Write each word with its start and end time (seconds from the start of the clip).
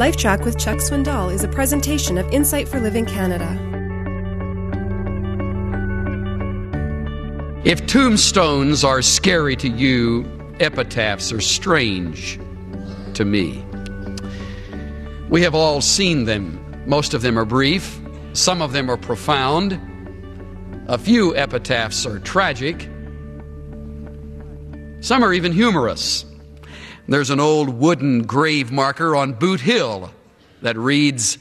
LifeTrac 0.00 0.46
with 0.46 0.58
Chuck 0.58 0.78
Swindoll 0.78 1.30
is 1.30 1.44
a 1.44 1.48
presentation 1.48 2.16
of 2.16 2.26
Insight 2.32 2.66
for 2.66 2.80
Living 2.80 3.04
Canada. 3.04 3.46
If 7.66 7.86
tombstones 7.86 8.82
are 8.82 9.02
scary 9.02 9.56
to 9.56 9.68
you, 9.68 10.24
epitaphs 10.58 11.34
are 11.34 11.40
strange 11.42 12.40
to 13.12 13.26
me. 13.26 13.62
We 15.28 15.42
have 15.42 15.54
all 15.54 15.82
seen 15.82 16.24
them. 16.24 16.82
Most 16.86 17.12
of 17.12 17.20
them 17.20 17.38
are 17.38 17.44
brief, 17.44 18.00
some 18.32 18.62
of 18.62 18.72
them 18.72 18.90
are 18.90 18.96
profound. 18.96 19.78
A 20.88 20.96
few 20.96 21.36
epitaphs 21.36 22.06
are 22.06 22.20
tragic. 22.20 22.88
Some 25.00 25.22
are 25.22 25.34
even 25.34 25.52
humorous. 25.52 26.24
There's 27.10 27.30
an 27.30 27.40
old 27.40 27.70
wooden 27.70 28.22
grave 28.22 28.70
marker 28.70 29.16
on 29.16 29.32
Boot 29.32 29.58
Hill 29.58 30.12
that 30.62 30.76
reads, 30.76 31.38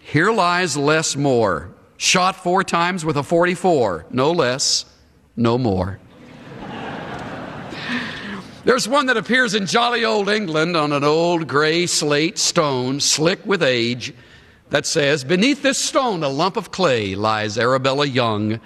Here 0.00 0.30
lies 0.30 0.76
Les 0.76 1.16
Moore, 1.16 1.74
shot 1.96 2.36
four 2.36 2.62
times 2.62 3.04
with 3.04 3.16
a 3.16 3.24
44, 3.24 4.06
no 4.12 4.30
less, 4.30 4.84
no 5.36 5.58
more. 5.58 5.98
There's 8.64 8.88
one 8.88 9.06
that 9.06 9.16
appears 9.16 9.54
in 9.56 9.66
jolly 9.66 10.04
old 10.04 10.28
England 10.28 10.76
on 10.76 10.92
an 10.92 11.02
old 11.02 11.48
gray 11.48 11.86
slate 11.86 12.38
stone, 12.38 13.00
slick 13.00 13.44
with 13.44 13.60
age, 13.60 14.14
that 14.70 14.86
says, 14.86 15.24
Beneath 15.24 15.62
this 15.62 15.78
stone, 15.78 16.22
a 16.22 16.28
lump 16.28 16.56
of 16.56 16.70
clay, 16.70 17.16
lies 17.16 17.58
Arabella 17.58 18.06
Young, 18.06 18.60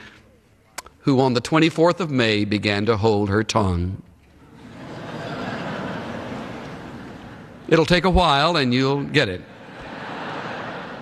who 0.99 1.19
on 1.19 1.33
the 1.33 1.41
24th 1.41 2.01
of 2.01 2.11
May 2.11 2.45
began 2.45 2.85
to 2.85 2.99
hold 2.99 3.31
her 3.31 3.43
tongue. 3.43 4.03
It'll 7.69 7.87
take 7.87 8.05
a 8.05 8.11
while 8.11 8.57
and 8.57 8.73
you'll 8.75 9.05
get 9.05 9.29
it. 9.29 9.41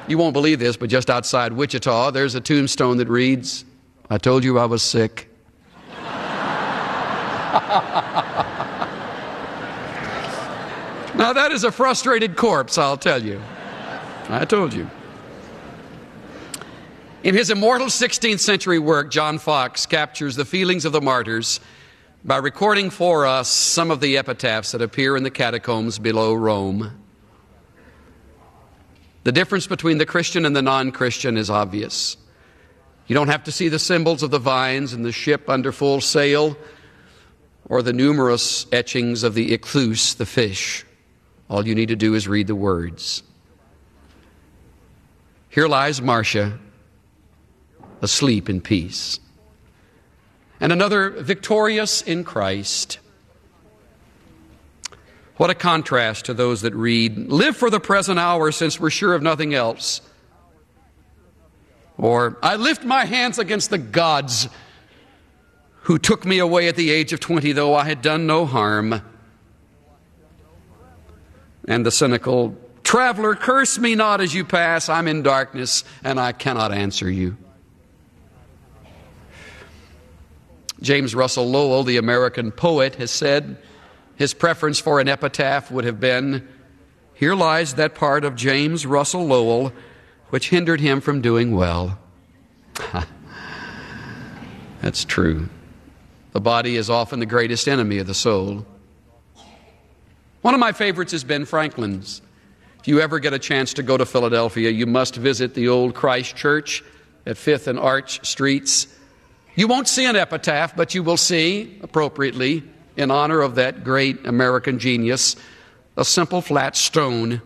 You 0.09 0.18
won't 0.18 0.32
believe 0.32 0.59
this, 0.59 0.77
but 0.77 0.91
just 0.91 1.09
outside 1.09 1.52
Wichita, 1.52 2.10
there's 2.10 2.35
a 2.35 2.40
tombstone 2.40 2.96
that 2.96 3.09
reads, 3.09 3.65
I 4.09 4.18
told 4.18 4.43
you 4.43 4.59
I 4.59 4.65
was 4.65 4.82
sick. 4.82 5.29
now, 11.15 11.32
that 11.32 11.52
is 11.52 11.62
a 11.65 11.70
frustrated 11.70 12.37
corpse, 12.37 12.76
I'll 12.76 12.96
tell 12.96 13.23
you. 13.23 13.40
I 14.29 14.45
told 14.45 14.74
you. 14.74 14.90
In 17.23 17.35
his 17.35 17.51
immortal 17.51 17.88
16th 17.88 18.40
century 18.40 18.79
work, 18.79 19.10
John 19.10 19.38
Foxe 19.38 19.87
captures 19.87 20.37
the 20.37 20.45
feelings 20.45 20.85
of 20.85 20.92
the 20.92 21.01
martyrs 21.01 21.60
by 22.24 22.37
recording 22.37 22.90
for 22.90 23.26
us 23.26 23.49
some 23.49 23.90
of 23.90 24.01
the 24.01 24.18
epitaphs 24.18 24.73
that 24.73 24.82
appear 24.82 25.16
in 25.16 25.23
the 25.23 25.30
catacombs 25.30 25.99
below 25.99 26.35
Rome. 26.35 27.02
The 29.24 29.32
difference 29.32 29.66
between 29.66 29.99
the 29.99 30.07
Christian 30.07 30.45
and 30.45 30.54
the 30.54 30.63
non 30.63 30.93
Christian 30.93 31.37
is 31.37 31.48
obvious. 31.48 32.16
You 33.07 33.15
don't 33.15 33.29
have 33.29 33.45
to 33.45 33.52
see 33.52 33.68
the 33.68 33.79
symbols 33.79 34.23
of 34.23 34.30
the 34.30 34.38
vines 34.38 34.93
and 34.93 35.04
the 35.04 35.13
ship 35.13 35.48
under 35.48 35.73
full 35.73 36.01
sail 36.01 36.57
or 37.68 37.82
the 37.82 37.93
numerous 37.93 38.66
etchings 38.71 39.23
of 39.23 39.35
the 39.35 39.57
ichthus, 39.57 40.16
the 40.16 40.26
fish. 40.26 40.85
All 41.48 41.66
you 41.66 41.74
need 41.74 41.88
to 41.88 41.96
do 41.96 42.15
is 42.15 42.29
read 42.29 42.46
the 42.46 42.54
words. 42.54 43.23
Here 45.48 45.66
lies 45.66 46.01
Marcia, 46.01 46.59
asleep 48.02 48.48
in 48.48 48.60
peace 48.60 49.18
and 50.61 50.73
another 50.73 51.11
victorious 51.11 52.03
in 52.03 52.23
Christ. 52.23 52.99
What 55.37 55.49
a 55.49 55.55
contrast 55.55 56.27
to 56.27 56.35
those 56.35 56.61
that 56.63 56.75
read, 56.75 57.16
Live 57.16 57.57
for 57.57 57.71
the 57.71 57.80
present 57.80 58.19
hour 58.19 58.53
since 58.53 58.79
we're 58.79 58.91
sure 58.91 59.15
of 59.15 59.23
nothing 59.23 59.55
else. 59.55 60.03
Or, 61.97 62.37
I 62.43 62.57
lift 62.57 62.85
my 62.85 63.07
hands 63.07 63.38
against 63.38 63.71
the 63.71 63.79
gods 63.79 64.49
who 65.82 65.99
took 65.99 66.25
me 66.25 66.38
away 66.38 66.69
at 66.69 66.76
the 66.76 66.91
age 66.91 67.12
of 67.12 67.20
20, 67.20 67.53
though 67.53 67.75
I 67.75 67.84
had 67.84 68.03
done 68.03 68.26
no 68.26 68.44
harm. 68.44 69.03
And 71.66 71.87
the 71.87 71.91
cynical, 71.91 72.56
Traveler, 72.84 73.34
curse 73.34 73.78
me 73.78 73.94
not 73.94 74.20
as 74.20 74.34
you 74.34 74.44
pass. 74.44 74.88
I'm 74.88 75.09
in 75.09 75.22
darkness 75.22 75.84
and 76.03 76.20
I 76.20 76.32
cannot 76.32 76.72
answer 76.72 77.10
you. 77.10 77.37
James 80.82 81.14
Russell 81.14 81.48
Lowell, 81.48 81.84
the 81.84 81.96
American 81.96 82.50
poet, 82.50 82.96
has 82.96 83.10
said 83.10 83.56
his 84.16 84.34
preference 84.34 84.78
for 84.78 85.00
an 85.00 85.08
epitaph 85.08 85.70
would 85.70 85.84
have 85.84 86.00
been 86.00 86.46
Here 87.14 87.34
lies 87.34 87.74
that 87.74 87.94
part 87.94 88.24
of 88.24 88.36
James 88.36 88.86
Russell 88.86 89.26
Lowell 89.26 89.72
which 90.30 90.48
hindered 90.50 90.80
him 90.80 91.00
from 91.00 91.20
doing 91.20 91.54
well. 91.54 91.98
That's 94.80 95.04
true. 95.04 95.48
The 96.32 96.40
body 96.40 96.76
is 96.76 96.88
often 96.88 97.19
the 97.19 97.26
greatest 97.26 97.69
enemy 97.69 97.98
of 97.98 98.06
the 98.06 98.14
soul. 98.14 98.64
One 100.40 100.54
of 100.54 100.60
my 100.60 100.72
favorites 100.72 101.12
is 101.12 101.24
Ben 101.24 101.44
Franklin's. 101.44 102.22
If 102.78 102.88
you 102.88 103.00
ever 103.00 103.19
get 103.19 103.34
a 103.34 103.38
chance 103.38 103.74
to 103.74 103.82
go 103.82 103.98
to 103.98 104.06
Philadelphia, 104.06 104.70
you 104.70 104.86
must 104.86 105.16
visit 105.16 105.54
the 105.54 105.69
old 105.69 105.94
Christ 105.94 106.34
Church 106.34 106.82
at 107.26 107.36
5th 107.36 107.66
and 107.66 107.78
Arch 107.78 108.24
Streets. 108.26 108.86
You 109.60 109.69
won't 109.69 109.88
see 109.88 110.06
an 110.06 110.16
epitaph, 110.16 110.75
but 110.75 110.94
you 110.94 111.03
will 111.03 111.19
see, 111.19 111.78
appropriately, 111.82 112.62
in 112.97 113.10
honor 113.10 113.43
of 113.43 113.56
that 113.56 113.84
great 113.84 114.25
American 114.25 114.78
genius, 114.78 115.37
a 115.98 116.04
simple 116.06 116.41
flat 116.41 116.76
stone. 116.76 117.43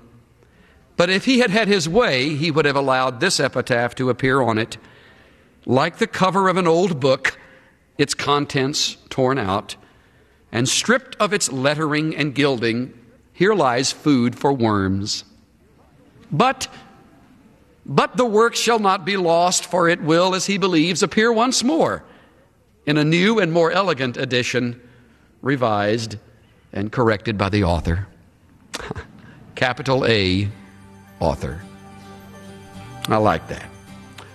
But 0.96 1.10
if 1.10 1.24
he 1.24 1.40
had 1.40 1.50
had 1.50 1.66
his 1.66 1.88
way, 1.88 2.36
he 2.36 2.52
would 2.52 2.66
have 2.66 2.76
allowed 2.76 3.18
this 3.18 3.40
epitaph 3.40 3.96
to 3.96 4.10
appear 4.10 4.40
on 4.40 4.58
it. 4.58 4.78
Like 5.66 5.96
the 5.96 6.06
cover 6.06 6.48
of 6.48 6.56
an 6.56 6.68
old 6.68 7.00
book, 7.00 7.36
its 7.98 8.14
contents 8.14 8.96
torn 9.08 9.36
out, 9.36 9.74
and 10.52 10.68
stripped 10.68 11.16
of 11.16 11.32
its 11.32 11.50
lettering 11.50 12.14
and 12.14 12.32
gilding, 12.32 12.96
here 13.32 13.54
lies 13.54 13.90
food 13.90 14.38
for 14.38 14.52
worms. 14.52 15.24
But 16.30 16.68
but 17.86 18.16
the 18.16 18.24
work 18.24 18.54
shall 18.54 18.78
not 18.78 19.04
be 19.04 19.16
lost, 19.16 19.66
for 19.66 19.88
it 19.88 20.00
will, 20.00 20.34
as 20.34 20.46
he 20.46 20.58
believes, 20.58 21.02
appear 21.02 21.32
once 21.32 21.62
more 21.62 22.02
in 22.86 22.96
a 22.96 23.04
new 23.04 23.38
and 23.38 23.52
more 23.52 23.70
elegant 23.70 24.16
edition, 24.16 24.80
revised 25.42 26.16
and 26.72 26.90
corrected 26.90 27.38
by 27.38 27.48
the 27.48 27.64
author. 27.64 28.06
Capital 29.54 30.04
A, 30.06 30.48
author. 31.20 31.60
I 33.08 33.16
like 33.16 33.48
that. 33.48 33.66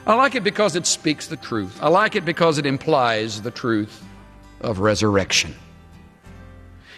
I 0.05 0.15
like 0.15 0.35
it 0.35 0.43
because 0.43 0.75
it 0.75 0.85
speaks 0.85 1.27
the 1.27 1.37
truth. 1.37 1.77
I 1.81 1.89
like 1.89 2.15
it 2.15 2.25
because 2.25 2.57
it 2.57 2.65
implies 2.65 3.41
the 3.41 3.51
truth 3.51 4.03
of 4.61 4.79
resurrection. 4.79 5.55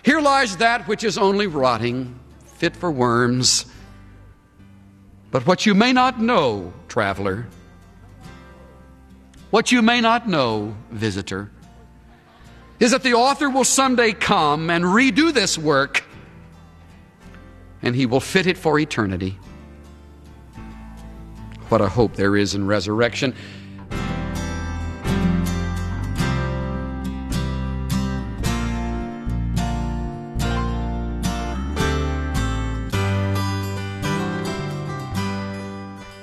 Here 0.03 0.21
lies 0.21 0.57
that 0.57 0.87
which 0.87 1.03
is 1.03 1.17
only 1.17 1.47
rotting, 1.47 2.19
fit 2.45 2.75
for 2.75 2.91
worms 2.91 3.65
but 5.31 5.47
what 5.47 5.65
you 5.65 5.73
may 5.73 5.93
not 5.93 6.19
know, 6.19 6.73
traveler, 6.87 7.47
what 9.49 9.71
you 9.71 9.81
may 9.81 10.01
not 10.01 10.27
know, 10.27 10.75
visitor, 10.91 11.49
is 12.79 12.91
that 12.91 13.03
the 13.03 13.13
author 13.13 13.49
will 13.49 13.63
someday 13.63 14.11
come 14.11 14.69
and 14.69 14.83
redo 14.83 15.33
this 15.33 15.57
work 15.57 16.03
and 17.81 17.95
he 17.95 18.05
will 18.05 18.19
fit 18.19 18.47
it 18.47 18.57
for 18.57 18.77
eternity. 18.79 19.37
What 21.69 21.81
a 21.81 21.87
hope 21.87 22.15
there 22.15 22.35
is 22.35 22.53
in 22.53 22.67
resurrection. 22.67 23.33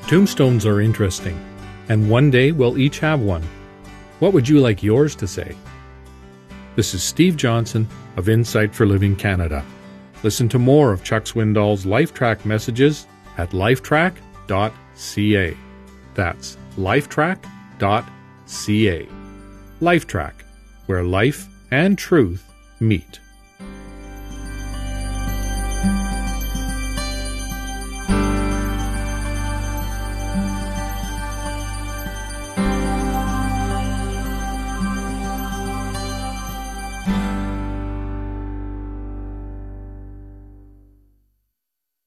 Tombstones 0.08 0.64
are 0.64 0.80
interesting, 0.80 1.38
and 1.90 2.08
one 2.08 2.30
day 2.30 2.50
we'll 2.50 2.78
each 2.78 2.98
have 3.00 3.20
one. 3.20 3.42
What 4.20 4.32
would 4.32 4.48
you 4.48 4.58
like 4.58 4.82
yours 4.82 5.14
to 5.16 5.26
say? 5.26 5.54
This 6.76 6.94
is 6.94 7.02
Steve 7.02 7.36
Johnson 7.36 7.86
of 8.16 8.30
Insight 8.30 8.74
for 8.74 8.86
Living 8.86 9.14
Canada. 9.14 9.62
Listen 10.22 10.48
to 10.48 10.58
more 10.58 10.94
of 10.94 11.04
Chuck 11.04 11.24
Swindoll's 11.24 11.84
LifeTrac 11.84 12.46
messages 12.46 13.06
at 13.36 13.50
lifetrac.ca. 13.50 15.56
That's 16.14 16.56
lifetrac.ca. 16.78 19.08
LifeTrac, 19.82 20.32
where 20.86 21.04
life 21.04 21.46
and 21.70 21.98
truth 21.98 22.50
meet. 22.80 23.20